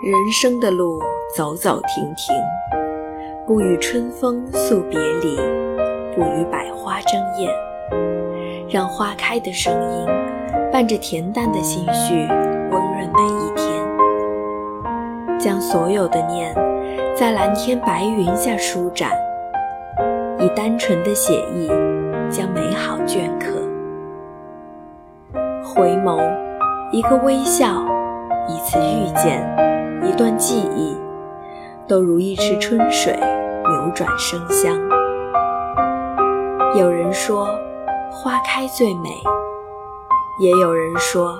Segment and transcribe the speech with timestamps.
[0.00, 1.02] 人生的路
[1.36, 2.32] 走走停停，
[3.44, 5.36] 不与春风诉别离，
[6.14, 7.52] 不与百花争艳，
[8.70, 10.06] 让花开的声音
[10.72, 12.28] 伴着恬淡的心绪，
[12.70, 13.66] 温润每一天。
[15.36, 16.54] 将所有的念
[17.16, 19.10] 在蓝天白云下舒展，
[20.38, 21.66] 以单纯的写意
[22.30, 23.50] 将美好镌刻。
[25.64, 26.20] 回眸，
[26.92, 27.84] 一个微笑，
[28.48, 29.67] 一次遇见。
[30.08, 30.96] 一段记忆，
[31.86, 34.74] 都如一池春水，流转生香。
[36.74, 37.46] 有人说，
[38.10, 39.10] 花开最美；
[40.40, 41.36] 也有人说，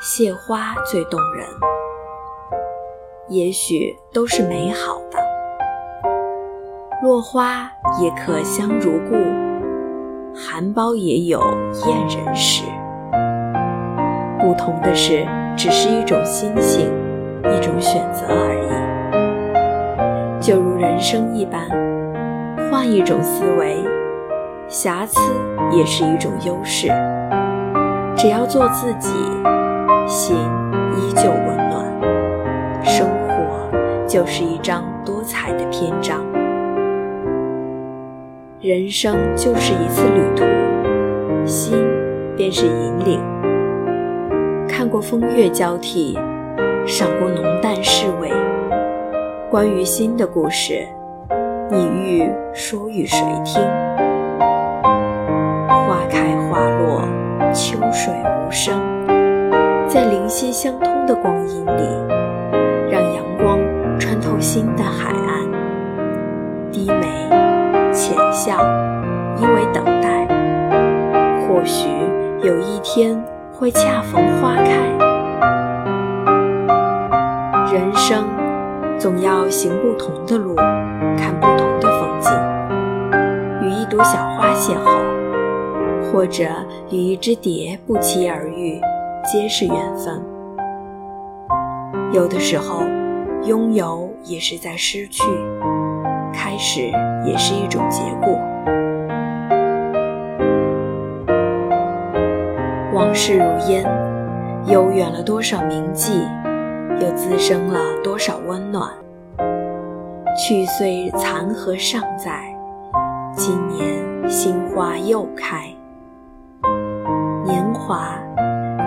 [0.00, 1.44] 谢花最动人。
[3.28, 5.18] 也许都是美好的。
[7.02, 7.68] 落花
[8.00, 9.16] 也可香如故，
[10.34, 11.40] 含苞也有
[11.86, 12.62] 艳人时。
[14.38, 15.26] 不同的是，
[15.56, 16.88] 只是一种心情。
[17.52, 21.68] 一种选择而已，就如人生一般，
[22.70, 23.84] 换一种思维，
[24.66, 25.20] 瑕疵
[25.70, 26.88] 也是一种优势。
[28.16, 29.10] 只要做自己，
[30.06, 30.36] 心
[30.96, 31.84] 依旧温暖，
[32.82, 33.70] 生活
[34.06, 36.20] 就是一张多彩的篇章。
[38.60, 40.44] 人生就是一次旅途，
[41.44, 41.76] 心
[42.34, 43.20] 便是引领。
[44.66, 46.18] 看过风月交替。
[46.86, 48.30] 赏过浓淡侍味，
[49.50, 50.86] 关于心的故事，
[51.70, 53.62] 你欲说与谁听？
[55.66, 57.00] 花开花落，
[57.54, 58.78] 秋水无声，
[59.88, 61.82] 在灵犀相通的光阴里，
[62.90, 63.58] 让阳光
[63.98, 66.70] 穿透心的海岸。
[66.70, 67.06] 低眉
[67.92, 68.58] 浅笑，
[69.38, 70.26] 因为等待，
[71.48, 71.88] 或许
[72.42, 73.18] 有一天
[73.54, 75.13] 会恰逢花开。
[77.74, 78.24] 人生
[79.00, 80.54] 总要行不同的路，
[81.18, 82.30] 看不同的风景。
[83.62, 86.44] 与一朵小花邂逅，或者
[86.92, 88.80] 与一只蝶不期而遇，
[89.24, 90.22] 皆是缘分。
[92.12, 92.84] 有的时候，
[93.42, 95.24] 拥有也是在失去，
[96.32, 96.92] 开始
[97.26, 98.38] 也是一种结果。
[102.92, 103.84] 往事如烟，
[104.66, 106.24] 悠远了多少铭记。
[107.00, 108.90] 又滋生了多少温暖？
[110.36, 112.42] 去岁残荷尚在，
[113.36, 115.68] 今年新花又开。
[117.44, 118.18] 年华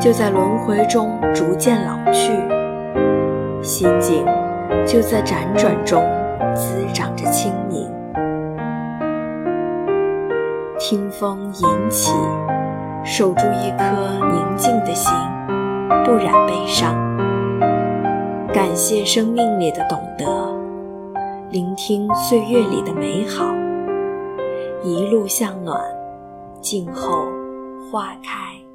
[0.00, 2.32] 就在轮回中逐渐老去，
[3.62, 4.24] 心境
[4.84, 6.02] 就在辗转中
[6.54, 7.88] 滋长着清明。
[10.78, 12.12] 听风吟起，
[13.04, 15.12] 守住一颗宁静的心，
[16.04, 17.15] 不染悲伤。
[18.56, 20.24] 感谢生命里的懂得，
[21.50, 23.44] 聆听岁月里的美好，
[24.82, 25.78] 一路向暖，
[26.62, 27.26] 静候
[27.92, 28.65] 花开。